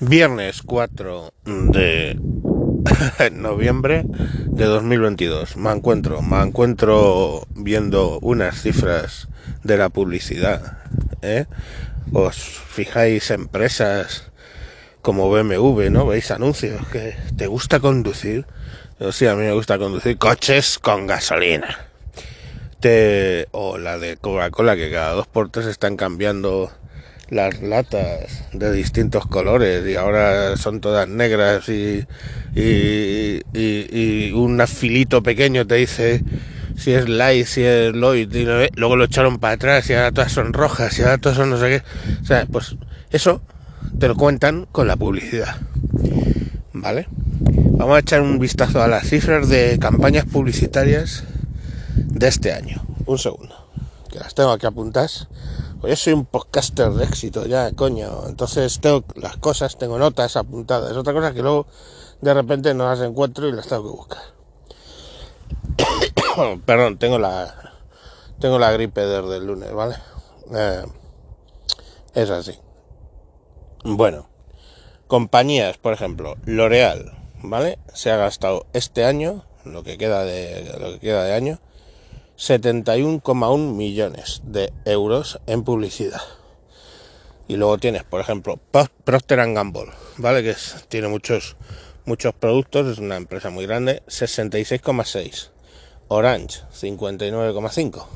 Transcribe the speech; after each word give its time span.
Viernes 0.00 0.62
4 0.62 1.32
de 1.44 2.18
noviembre 3.32 4.04
de 4.06 4.64
2022. 4.64 5.56
Me 5.56 5.70
encuentro, 5.70 6.22
me 6.22 6.40
encuentro 6.42 7.46
viendo 7.54 8.18
unas 8.20 8.62
cifras 8.62 9.28
de 9.62 9.76
la 9.76 9.88
publicidad. 9.88 10.78
¿eh? 11.22 11.46
Os 12.12 12.36
fijáis 12.36 13.30
empresas 13.30 14.30
como 15.02 15.30
BMW, 15.30 15.90
¿no? 15.90 16.06
Veis 16.06 16.30
anuncios 16.30 16.86
que 16.88 17.16
te 17.36 17.46
gusta 17.46 17.80
conducir. 17.80 18.46
Yo 18.98 19.12
sí, 19.12 19.26
a 19.26 19.34
mí 19.34 19.42
me 19.44 19.52
gusta 19.52 19.78
conducir 19.78 20.18
coches 20.18 20.78
con 20.78 21.06
gasolina. 21.06 21.86
O 23.52 23.78
la 23.78 23.98
de 23.98 24.16
Coca-Cola 24.16 24.76
que 24.76 24.90
cada 24.90 25.12
dos 25.12 25.26
por 25.26 25.50
están 25.58 25.96
cambiando 25.96 26.70
las 27.30 27.62
latas 27.62 28.44
de 28.52 28.72
distintos 28.72 29.26
colores 29.26 29.86
y 29.86 29.94
ahora 29.94 30.56
son 30.56 30.80
todas 30.80 31.08
negras 31.08 31.68
y, 31.68 32.04
y, 32.54 34.32
un 34.32 34.60
afilito 34.60 35.22
pequeño 35.22 35.66
te 35.66 35.76
dice 35.76 36.24
si 36.76 36.92
es 36.92 37.08
Light, 37.08 37.46
si 37.46 37.62
es 37.62 37.92
Lloyd, 37.92 38.32
y 38.34 38.44
luego 38.74 38.96
lo 38.96 39.04
echaron 39.04 39.38
para 39.38 39.54
atrás 39.54 39.88
y 39.90 39.94
ahora 39.94 40.12
todas 40.12 40.32
son 40.32 40.52
rojas 40.52 40.98
y 40.98 41.02
ahora 41.02 41.18
todas 41.18 41.36
son 41.36 41.50
no 41.50 41.58
sé 41.58 41.68
qué. 41.68 41.82
O 42.22 42.24
sea, 42.24 42.46
pues 42.50 42.76
eso 43.10 43.42
te 43.98 44.08
lo 44.08 44.16
cuentan 44.16 44.66
con 44.72 44.86
la 44.86 44.96
publicidad. 44.96 45.56
¿Vale? 46.72 47.06
Vamos 47.10 47.96
a 47.96 48.00
echar 48.00 48.22
un 48.22 48.38
vistazo 48.38 48.82
a 48.82 48.88
las 48.88 49.08
cifras 49.08 49.48
de 49.48 49.78
campañas 49.78 50.24
publicitarias 50.24 51.24
de 51.94 52.28
este 52.28 52.52
año. 52.52 52.82
Un 53.04 53.18
segundo, 53.18 53.68
que 54.10 54.18
las 54.18 54.34
tengo 54.34 54.50
aquí 54.50 54.66
apuntadas 54.66 55.28
pues 55.80 55.90
yo 55.92 55.96
soy 55.96 56.12
un 56.12 56.26
podcaster 56.26 56.90
de 56.90 57.04
éxito, 57.04 57.46
ya, 57.46 57.72
coño. 57.72 58.26
Entonces 58.26 58.80
tengo 58.80 59.02
las 59.14 59.36
cosas, 59.38 59.78
tengo 59.78 59.98
notas 59.98 60.36
apuntadas. 60.36 60.90
Es 60.90 60.96
otra 60.96 61.12
cosa 61.12 61.32
que 61.32 61.42
luego 61.42 61.66
de 62.20 62.34
repente 62.34 62.74
no 62.74 62.84
las 62.84 63.00
encuentro 63.00 63.48
y 63.48 63.52
las 63.52 63.66
tengo 63.66 63.84
que 63.84 63.96
buscar. 63.96 64.22
Perdón, 66.66 66.98
tengo 66.98 67.18
la 67.18 67.72
tengo 68.38 68.58
la 68.58 68.72
gripe 68.72 69.00
desde 69.00 69.36
el 69.36 69.46
lunes, 69.46 69.72
¿vale? 69.72 69.96
Eh, 70.54 70.84
es 72.14 72.30
así. 72.30 72.58
Bueno, 73.84 74.28
compañías, 75.06 75.78
por 75.78 75.94
ejemplo, 75.94 76.36
L'Oreal, 76.44 77.12
¿vale? 77.42 77.78
Se 77.94 78.10
ha 78.10 78.16
gastado 78.16 78.66
este 78.72 79.04
año, 79.04 79.44
lo 79.64 79.82
que 79.82 79.96
queda 79.96 80.24
de 80.24 80.76
lo 80.78 80.92
que 80.92 81.00
queda 81.00 81.24
de 81.24 81.32
año, 81.32 81.58
71,1 82.40 83.74
millones 83.74 84.40
de 84.44 84.72
euros 84.86 85.38
en 85.46 85.62
publicidad. 85.62 86.22
Y 87.48 87.56
luego 87.56 87.76
tienes, 87.76 88.02
por 88.02 88.22
ejemplo, 88.22 88.58
Procter 89.04 89.52
Gamble, 89.52 89.92
¿vale? 90.16 90.42
Que 90.42 90.56
tiene 90.88 91.08
muchos, 91.08 91.56
muchos 92.06 92.32
productos, 92.32 92.86
es 92.86 92.98
una 92.98 93.16
empresa 93.16 93.50
muy 93.50 93.66
grande, 93.66 94.02
66,6. 94.06 95.50
Orange, 96.08 96.62
59,5. 96.72 98.06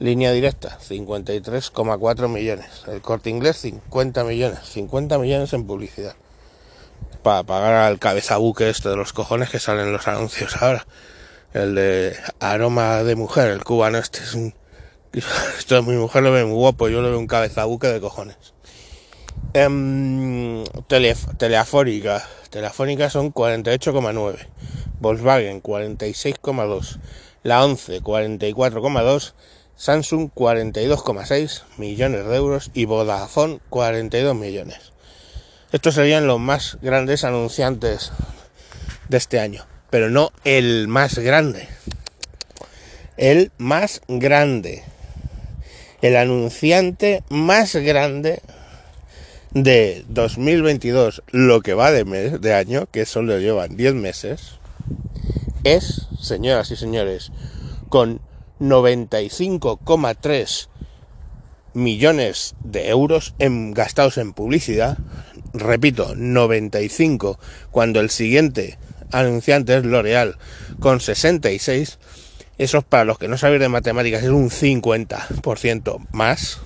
Línea 0.00 0.32
directa, 0.32 0.76
53,4 0.80 2.28
millones. 2.28 2.82
El 2.88 3.00
corte 3.00 3.30
inglés, 3.30 3.58
50 3.58 4.24
millones. 4.24 4.58
50 4.64 5.18
millones 5.18 5.52
en 5.52 5.68
publicidad. 5.68 6.16
Para 7.22 7.44
pagar 7.44 7.74
al 7.74 8.00
cabezabuque 8.00 8.68
este 8.68 8.88
de 8.88 8.96
los 8.96 9.12
cojones 9.12 9.50
que 9.50 9.60
salen 9.60 9.92
los 9.92 10.08
anuncios 10.08 10.60
ahora 10.60 10.84
el 11.54 11.76
de 11.76 12.16
aroma 12.40 13.04
de 13.04 13.14
mujer, 13.14 13.50
el 13.50 13.64
cubano 13.64 13.98
este 13.98 14.18
es 14.18 14.34
un... 14.34 14.52
Esto 15.58 15.78
es 15.78 15.86
mi 15.86 15.94
mujer 15.94 16.24
lo 16.24 16.32
ve 16.32 16.44
muy 16.44 16.56
guapo, 16.56 16.88
yo 16.88 17.00
lo 17.00 17.08
veo 17.08 17.18
un 17.18 17.28
cabezabuque 17.28 17.86
de 17.86 18.00
cojones. 18.00 18.36
Eh, 19.54 20.64
teleafónica, 21.38 22.24
telefónica 22.50 23.08
son 23.08 23.32
48,9, 23.32 24.48
Volkswagen 25.00 25.62
46,2, 25.62 26.98
la 27.44 27.64
11 27.64 28.02
44,2, 28.02 29.34
Samsung 29.76 30.30
42,6 30.34 31.62
millones 31.76 32.26
de 32.26 32.36
euros 32.36 32.72
y 32.74 32.86
Vodafone 32.86 33.60
42 33.70 34.34
millones. 34.34 34.92
Estos 35.70 35.94
serían 35.94 36.26
los 36.26 36.40
más 36.40 36.78
grandes 36.82 37.22
anunciantes 37.22 38.10
de 39.08 39.18
este 39.18 39.38
año 39.38 39.64
pero 39.94 40.10
no 40.10 40.32
el 40.42 40.88
más 40.88 41.20
grande. 41.20 41.68
El 43.16 43.52
más 43.58 44.02
grande. 44.08 44.82
El 46.02 46.16
anunciante 46.16 47.22
más 47.28 47.76
grande 47.76 48.42
de 49.52 50.04
2022, 50.08 51.22
lo 51.30 51.60
que 51.60 51.74
va 51.74 51.92
de, 51.92 52.04
mes, 52.04 52.40
de 52.40 52.54
año, 52.54 52.88
que 52.90 53.06
solo 53.06 53.38
llevan 53.38 53.76
10 53.76 53.94
meses, 53.94 54.58
es, 55.62 56.08
señoras 56.20 56.72
y 56.72 56.76
señores, 56.76 57.30
con 57.88 58.20
95,3 58.58 60.68
millones 61.72 62.56
de 62.64 62.88
euros 62.88 63.36
gastados 63.38 64.18
en 64.18 64.32
publicidad, 64.32 64.98
repito, 65.52 66.16
95, 66.16 67.38
cuando 67.70 68.00
el 68.00 68.10
siguiente 68.10 68.76
anunciantes 69.14 69.84
L'Oreal 69.84 70.36
con 70.80 71.00
66. 71.00 71.98
Eso 72.58 72.82
para 72.82 73.04
los 73.04 73.18
que 73.18 73.28
no 73.28 73.38
saben 73.38 73.60
de 73.60 73.68
matemáticas 73.68 74.22
es 74.22 74.30
un 74.30 74.50
50% 74.50 76.06
más. 76.12 76.60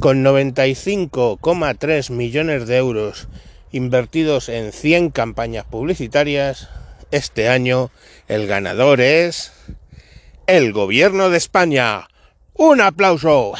Con 0.00 0.24
95,3 0.24 2.10
millones 2.10 2.66
de 2.66 2.76
euros 2.76 3.28
invertidos 3.72 4.48
en 4.48 4.72
100 4.72 5.10
campañas 5.10 5.64
publicitarias, 5.64 6.68
este 7.10 7.48
año 7.48 7.90
el 8.28 8.46
ganador 8.46 9.00
es 9.00 9.52
el 10.46 10.72
gobierno 10.72 11.30
de 11.30 11.38
España. 11.38 12.08
Un 12.54 12.80
aplauso. 12.80 13.54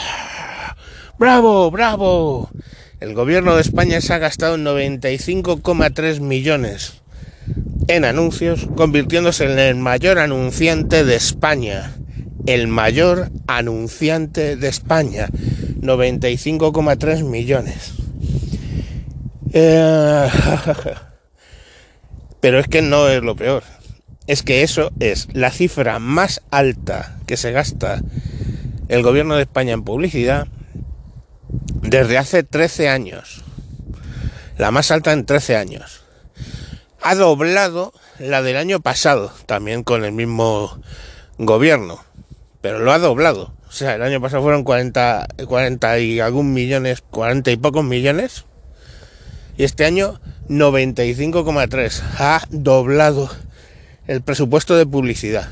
Bravo, 1.19 1.71
bravo. 1.71 2.51
El 2.99 3.15
gobierno 3.15 3.55
de 3.55 3.63
España 3.63 4.01
se 4.01 4.13
ha 4.13 4.19
gastado 4.19 4.59
95,3 4.59 6.21
millones 6.21 7.00
en 7.91 8.05
anuncios, 8.05 8.69
convirtiéndose 8.77 9.51
en 9.51 9.59
el 9.59 9.77
mayor 9.77 10.19
anunciante 10.19 11.05
de 11.05 11.17
España. 11.17 11.93
El 12.47 12.69
mayor 12.69 13.31
anunciante 13.47 14.57
de 14.57 14.69
España. 14.69 15.29
95,3 15.81 17.25
millones. 17.25 17.95
Eh, 19.53 20.29
pero 22.41 22.61
es 22.61 22.69
que 22.69 22.83
no 22.83 23.09
es 23.09 23.23
lo 23.23 23.35
peor. 23.35 23.65
Es 24.27 24.43
que 24.43 24.63
eso 24.63 24.93
es 25.01 25.29
la 25.33 25.51
cifra 25.51 25.99
más 25.99 26.43
alta 26.51 27.19
que 27.27 27.37
se 27.37 27.51
gasta 27.51 28.01
el 28.89 29.03
gobierno 29.03 29.35
de 29.35 29.43
España 29.43 29.73
en 29.73 29.83
publicidad 29.83 30.47
desde 31.83 32.19
hace 32.19 32.45
13 32.45 32.89
años. 32.89 33.43
La 34.59 34.71
más 34.71 34.93
alta 34.93 35.13
en 35.13 35.27
13 35.27 35.57
años 35.57 36.00
ha 37.03 37.15
doblado 37.15 37.93
la 38.19 38.43
del 38.43 38.57
año 38.57 38.81
pasado, 38.81 39.33
también 39.47 39.83
con 39.83 40.05
el 40.05 40.13
mismo 40.13 40.81
gobierno, 41.39 42.05
pero 42.61 42.79
lo 42.79 42.93
ha 42.93 42.99
doblado. 42.99 43.53
O 43.69 43.73
sea, 43.73 43.95
el 43.95 44.03
año 44.03 44.21
pasado 44.21 44.43
fueron 44.43 44.65
40, 44.65 45.29
40 45.47 45.99
y 46.01 46.21
algún 46.21 46.53
millones, 46.53 47.03
40 47.11 47.51
y 47.51 47.57
pocos 47.57 47.85
millones, 47.85 48.45
y 49.57 49.65
este 49.65 49.85
año 49.85 50.21
95,3. 50.49 52.03
Ha 52.19 52.43
doblado 52.51 53.31
el 54.07 54.23
presupuesto 54.23 54.77
de 54.77 54.87
publicidad. 54.87 55.49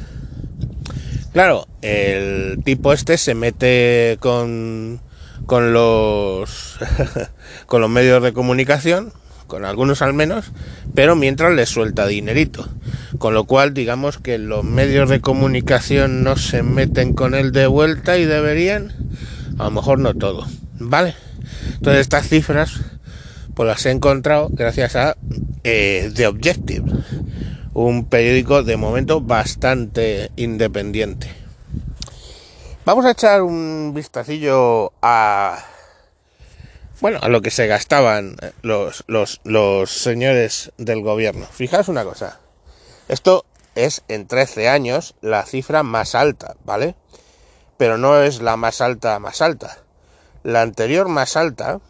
Claro, 1.32 1.68
el 1.82 2.60
tipo 2.64 2.92
este 2.92 3.18
se 3.18 3.34
mete 3.34 4.16
con, 4.20 5.00
con 5.46 5.72
los 5.72 6.78
con 7.66 7.80
los 7.80 7.90
medios 7.90 8.22
de 8.22 8.32
comunicación 8.32 9.12
con 9.48 9.64
algunos 9.64 10.02
al 10.02 10.14
menos, 10.14 10.52
pero 10.94 11.16
mientras 11.16 11.52
les 11.52 11.68
suelta 11.68 12.06
dinerito. 12.06 12.68
Con 13.18 13.34
lo 13.34 13.44
cual, 13.44 13.74
digamos 13.74 14.18
que 14.18 14.38
los 14.38 14.62
medios 14.62 15.08
de 15.08 15.20
comunicación 15.20 16.22
no 16.22 16.36
se 16.36 16.62
meten 16.62 17.14
con 17.14 17.34
él 17.34 17.50
de 17.50 17.66
vuelta 17.66 18.18
y 18.18 18.26
deberían, 18.26 18.92
a 19.58 19.64
lo 19.64 19.70
mejor 19.72 19.98
no 19.98 20.14
todo, 20.14 20.46
¿vale? 20.78 21.16
Entonces 21.74 22.02
estas 22.02 22.28
cifras, 22.28 22.80
pues 23.54 23.66
las 23.66 23.84
he 23.86 23.90
encontrado 23.90 24.48
gracias 24.52 24.94
a 24.94 25.16
eh, 25.64 26.12
The 26.14 26.26
Objective, 26.28 26.84
un 27.72 28.04
periódico 28.04 28.62
de 28.62 28.76
momento 28.76 29.20
bastante 29.20 30.30
independiente. 30.36 31.28
Vamos 32.84 33.04
a 33.04 33.10
echar 33.10 33.42
un 33.42 33.92
vistacillo 33.94 34.92
a 35.02 35.58
bueno, 37.00 37.18
a 37.22 37.28
lo 37.28 37.42
que 37.42 37.50
se 37.50 37.66
gastaban 37.66 38.36
eh, 38.42 38.52
los, 38.62 39.04
los, 39.06 39.40
los 39.44 39.90
señores 39.90 40.72
del 40.78 41.02
gobierno. 41.02 41.46
Fijaos 41.46 41.88
una 41.88 42.04
cosa, 42.04 42.40
esto 43.08 43.44
es 43.74 44.02
en 44.08 44.26
13 44.26 44.68
años 44.68 45.14
la 45.20 45.44
cifra 45.44 45.82
más 45.82 46.14
alta, 46.14 46.56
¿vale? 46.64 46.96
Pero 47.76 47.98
no 47.98 48.20
es 48.20 48.42
la 48.42 48.56
más 48.56 48.80
alta 48.80 49.18
más 49.20 49.40
alta. 49.40 49.78
La 50.42 50.62
anterior 50.62 51.08
más 51.08 51.36
alta 51.36 51.80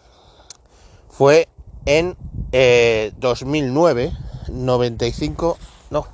fue 1.08 1.48
en 1.86 2.16
2009, 3.18 4.12
95, 4.48 5.58
no, 5.90 6.06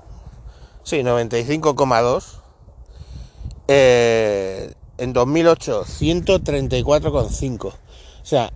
sí, 0.85 0.99
95,2. 0.99 2.41
en 4.99 5.13
2008, 5.13 5.85
134,5. 5.85 7.67
O 7.67 7.73
sea, 8.23 8.53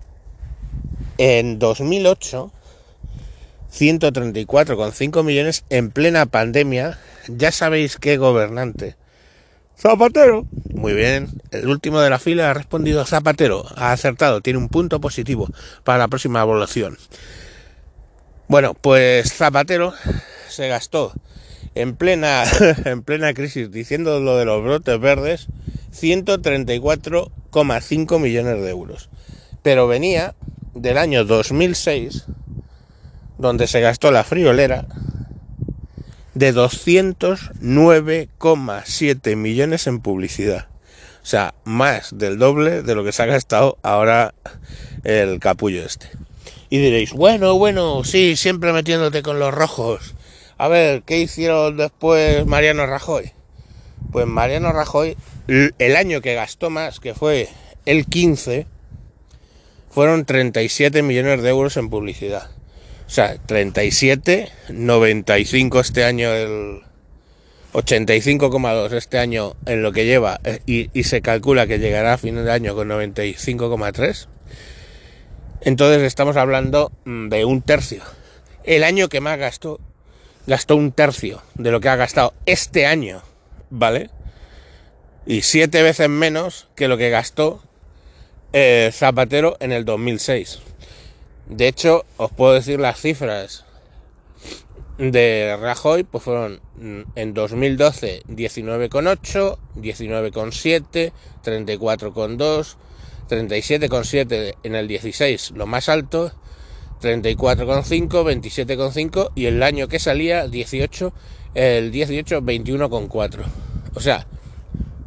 en 1.19 1.59
2008, 1.59 2.51
134,5 3.71 5.23
millones 5.23 5.63
en 5.69 5.91
plena 5.91 6.25
pandemia. 6.25 6.97
Ya 7.27 7.51
sabéis 7.51 7.97
qué 7.97 8.17
gobernante. 8.17 8.95
Zapatero. 9.77 10.47
Muy 10.73 10.93
bien, 10.93 11.29
el 11.51 11.67
último 11.67 11.99
de 11.99 12.09
la 12.09 12.17
fila 12.19 12.49
ha 12.49 12.53
respondido 12.53 13.05
Zapatero. 13.05 13.65
Ha 13.75 13.91
acertado, 13.91 14.39
tiene 14.41 14.59
un 14.59 14.69
punto 14.69 15.01
positivo 15.01 15.49
para 15.83 15.97
la 15.99 16.07
próxima 16.07 16.41
evaluación. 16.41 16.97
Bueno, 18.47 18.73
pues 18.73 19.33
Zapatero 19.33 19.93
se 20.47 20.69
gastó 20.69 21.11
en 21.75 21.97
plena, 21.97 22.45
en 22.85 23.03
plena 23.03 23.33
crisis, 23.33 23.69
diciendo 23.71 24.21
lo 24.21 24.37
de 24.37 24.45
los 24.45 24.63
brotes 24.63 24.97
verdes, 25.01 25.47
134,5 25.93 28.19
millones 28.19 28.61
de 28.61 28.69
euros. 28.69 29.09
Pero 29.61 29.87
venía 29.87 30.33
del 30.73 30.97
año 30.97 31.25
2006, 31.25 32.25
donde 33.37 33.67
se 33.67 33.81
gastó 33.81 34.11
la 34.11 34.23
friolera, 34.23 34.87
de 36.33 36.53
209,7 36.53 39.35
millones 39.35 39.85
en 39.87 39.99
publicidad. 39.99 40.67
O 41.21 41.25
sea, 41.25 41.53
más 41.65 42.17
del 42.17 42.39
doble 42.39 42.81
de 42.81 42.95
lo 42.95 43.03
que 43.03 43.11
se 43.11 43.23
ha 43.23 43.25
gastado 43.25 43.77
ahora 43.83 44.33
el 45.03 45.39
capullo 45.39 45.85
este. 45.85 46.09
Y 46.69 46.77
diréis, 46.77 47.13
bueno, 47.13 47.57
bueno, 47.57 48.03
sí, 48.03 48.35
siempre 48.35 48.73
metiéndote 48.73 49.23
con 49.23 49.39
los 49.39 49.53
rojos. 49.53 50.15
A 50.57 50.67
ver, 50.67 51.03
¿qué 51.03 51.19
hicieron 51.19 51.77
después 51.77 52.45
Mariano 52.45 52.85
Rajoy? 52.85 53.31
Pues 54.11 54.27
Mariano 54.27 54.71
Rajoy, 54.71 55.17
el 55.47 55.95
año 55.95 56.21
que 56.21 56.35
gastó 56.35 56.69
más, 56.69 56.99
que 56.99 57.13
fue 57.13 57.49
el 57.85 58.05
15, 58.05 58.67
fueron 59.99 60.23
37 60.23 61.03
millones 61.03 61.41
de 61.41 61.49
euros 61.49 61.75
en 61.75 61.89
publicidad. 61.89 62.51
O 63.05 63.09
sea, 63.09 63.35
37, 63.35 64.49
95 64.69 65.81
este 65.81 66.05
año, 66.05 66.31
el 66.31 66.83
85,2 67.73 68.93
este 68.93 69.19
año 69.19 69.57
en 69.65 69.83
lo 69.83 69.91
que 69.91 70.05
lleva 70.05 70.39
eh, 70.45 70.61
y, 70.65 71.03
se 71.03 71.21
calcula 71.21 71.67
que 71.67 71.79
llegará 71.79 72.13
a 72.13 72.17
final 72.17 72.45
de 72.45 72.51
año 72.53 72.75
con 72.75 72.87
95,3. 72.87 74.27
Entonces 75.59 76.03
estamos 76.03 76.37
hablando 76.37 76.93
mm, 77.03 77.27
de 77.27 77.43
un 77.43 77.61
tercio. 77.61 78.01
El 78.63 78.85
año 78.85 79.09
que 79.09 79.19
más 79.19 79.37
gastó, 79.37 79.81
gastó 80.47 80.77
un 80.77 80.93
tercio 80.93 81.41
de 81.55 81.71
lo 81.71 81.81
que 81.81 81.89
ha 81.89 81.97
gastado 81.97 82.33
este 82.45 82.85
año, 82.85 83.21
¿vale? 83.69 84.11
Y 85.25 85.41
siete 85.41 85.83
veces 85.83 86.07
menos 86.07 86.69
que 86.75 86.87
lo 86.87 86.97
que 86.97 87.09
gastó 87.09 87.61
eh, 88.53 88.89
Zapatero 88.93 89.57
en 89.59 89.71
el 89.71 89.85
2006. 89.85 90.59
De 91.47 91.67
hecho, 91.67 92.05
os 92.17 92.31
puedo 92.31 92.53
decir 92.53 92.79
las 92.79 92.99
cifras 92.99 93.65
de 94.97 95.57
Rajoy, 95.59 96.03
pues 96.03 96.23
fueron 96.23 96.59
mm, 96.75 97.01
en 97.15 97.33
2012 97.33 98.23
19,8, 98.27 99.57
19,7, 99.75 101.11
34,2, 101.43 102.75
37,7 103.29 104.55
en 104.63 104.75
el 104.75 104.87
16, 104.87 105.51
lo 105.51 105.65
más 105.65 105.89
alto, 105.89 106.31
34,5, 107.01 108.09
27,5 108.09 109.31
y 109.35 109.45
el 109.45 109.63
año 109.63 109.87
que 109.87 109.99
salía 109.99 110.47
18, 110.47 111.13
el 111.55 111.91
18 111.91 112.41
21,4. 112.41 113.43
O 113.95 113.99
sea, 114.01 114.27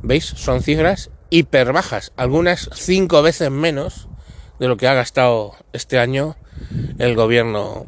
¿veis? 0.02 0.24
Son 0.24 0.62
cifras 0.62 1.10
hiper 1.32 1.72
bajas, 1.72 2.12
algunas 2.16 2.68
cinco 2.74 3.22
veces 3.22 3.50
menos 3.50 4.06
de 4.60 4.68
lo 4.68 4.76
que 4.76 4.86
ha 4.86 4.92
gastado 4.92 5.54
este 5.72 5.98
año 5.98 6.36
el 6.98 7.16
gobierno 7.16 7.86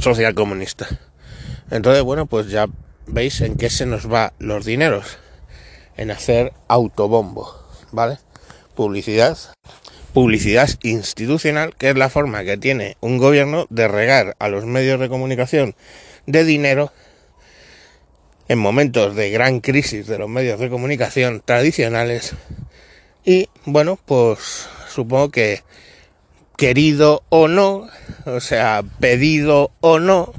social 0.00 0.34
comunista. 0.34 0.88
Entonces, 1.70 2.02
bueno, 2.02 2.26
pues 2.26 2.50
ya 2.50 2.66
veis 3.06 3.40
en 3.42 3.56
qué 3.56 3.70
se 3.70 3.86
nos 3.86 4.12
va 4.12 4.32
los 4.40 4.64
dineros. 4.64 5.18
En 5.96 6.10
hacer 6.10 6.52
autobombo, 6.66 7.64
¿vale? 7.92 8.18
Publicidad. 8.74 9.38
Publicidad 10.12 10.68
institucional, 10.82 11.76
que 11.76 11.90
es 11.90 11.96
la 11.96 12.10
forma 12.10 12.42
que 12.42 12.56
tiene 12.56 12.96
un 13.00 13.18
gobierno 13.18 13.66
de 13.70 13.86
regar 13.86 14.34
a 14.40 14.48
los 14.48 14.64
medios 14.64 14.98
de 14.98 15.08
comunicación 15.08 15.76
de 16.26 16.42
dinero 16.42 16.92
en 18.48 18.58
momentos 18.58 19.14
de 19.16 19.30
gran 19.30 19.60
crisis 19.60 20.06
de 20.06 20.18
los 20.18 20.28
medios 20.28 20.60
de 20.60 20.70
comunicación 20.70 21.42
tradicionales. 21.44 22.34
Y 23.24 23.48
bueno, 23.64 23.98
pues 24.04 24.68
supongo 24.88 25.30
que 25.30 25.62
querido 26.56 27.22
o 27.28 27.48
no, 27.48 27.88
o 28.24 28.40
sea, 28.40 28.82
pedido 29.00 29.72
o 29.80 29.98
no, 29.98 30.32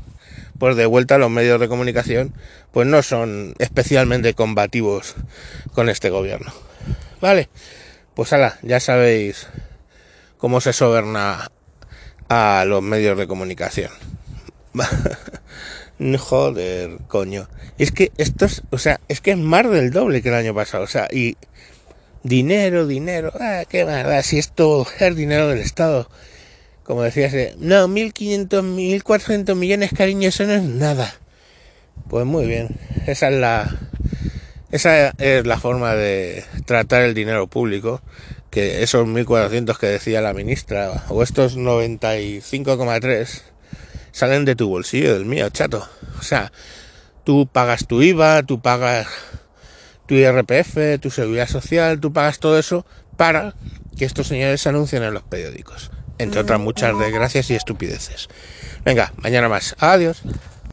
pues 0.57 0.75
de 0.75 0.85
vuelta 0.85 1.17
los 1.17 1.29
medios 1.29 1.59
de 1.59 1.67
comunicación, 1.67 2.33
pues 2.71 2.87
no 2.87 3.03
son 3.03 3.55
especialmente 3.59 4.33
combativos 4.33 5.15
con 5.73 5.89
este 5.89 6.09
gobierno. 6.09 6.51
Vale, 7.21 7.49
pues 8.15 8.33
ala, 8.33 8.57
ya 8.61 8.79
sabéis 8.79 9.47
cómo 10.37 10.61
se 10.61 10.73
soberna 10.73 11.51
a 12.29 12.65
los 12.65 12.81
medios 12.81 13.17
de 13.17 13.27
comunicación. 13.27 13.91
Joder, 15.99 16.97
coño. 17.07 17.47
Es 17.77 17.91
que 17.91 18.11
esto 18.17 18.45
es, 18.45 18.61
o 18.69 18.77
sea, 18.77 18.99
es 19.07 19.19
que 19.19 19.31
es 19.31 19.37
más 19.37 19.69
del 19.69 19.91
doble 19.91 20.21
que 20.21 20.29
el 20.29 20.35
año 20.35 20.53
pasado, 20.53 20.83
o 20.83 20.87
sea, 20.87 21.07
y 21.11 21.37
dinero, 22.23 22.85
dinero, 22.85 23.31
ah, 23.39 23.63
qué 23.67 23.85
más, 23.85 24.25
si 24.25 24.37
esto 24.37 24.85
es 24.99 25.15
dinero 25.15 25.47
del 25.47 25.59
Estado. 25.59 26.09
Como 26.83 27.01
decías, 27.01 27.33
no, 27.57 27.87
1500, 27.87 28.63
1400 28.63 29.55
millones, 29.55 29.91
cariño, 29.91 30.29
eso 30.29 30.45
no 30.45 30.53
es 30.53 30.63
nada. 30.63 31.13
Pues 32.09 32.25
muy 32.25 32.45
bien, 32.45 32.77
esa 33.07 33.29
es 33.29 33.35
la, 33.35 33.75
esa 34.71 35.09
es 35.17 35.45
la 35.45 35.59
forma 35.59 35.95
de 35.95 36.45
tratar 36.65 37.01
el 37.01 37.13
dinero 37.13 37.47
público, 37.47 38.01
que 38.51 38.83
esos 38.83 39.07
1400 39.07 39.77
que 39.77 39.87
decía 39.87 40.21
la 40.21 40.33
ministra, 40.33 41.05
o 41.09 41.23
estos 41.23 41.57
95,3, 41.57 43.41
salen 44.17 44.45
de 44.45 44.55
tu 44.55 44.67
bolsillo, 44.67 45.13
del 45.13 45.25
mío, 45.25 45.47
chato. 45.51 45.87
O 46.19 46.23
sea, 46.23 46.51
tú 47.23 47.47
pagas 47.51 47.85
tu 47.85 48.01
IVA, 48.01 48.41
tú 48.41 48.59
pagas 48.59 49.05
tu 50.07 50.15
IRPF, 50.15 50.99
tu 50.99 51.11
seguridad 51.11 51.47
social, 51.47 51.99
tú 51.99 52.11
pagas 52.11 52.39
todo 52.39 52.57
eso 52.57 52.83
para 53.15 53.53
que 53.95 54.05
estos 54.05 54.25
señores 54.25 54.59
se 54.59 54.69
anuncien 54.69 55.03
en 55.03 55.13
los 55.13 55.21
periódicos. 55.21 55.91
Entre 56.17 56.41
otras 56.41 56.59
muchas 56.59 56.97
desgracias 56.97 57.51
y 57.51 57.53
estupideces. 57.53 58.27
Venga, 58.83 59.13
mañana 59.17 59.49
más. 59.49 59.75
Adiós. 59.77 60.23